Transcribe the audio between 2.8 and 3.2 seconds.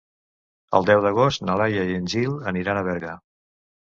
a Berga.